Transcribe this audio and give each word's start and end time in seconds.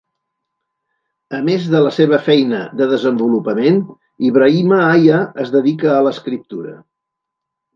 A 1.39 1.41
més 1.49 1.67
de 1.73 1.81
la 1.87 1.91
seva 1.97 2.19
feina 2.29 2.61
de 2.79 2.87
desenvolupament, 2.93 3.77
Ibrahima 4.31 4.81
Aya 4.87 5.21
es 5.45 5.53
dedica 5.61 5.93
a 5.99 6.01
l'escriptura. 6.09 6.75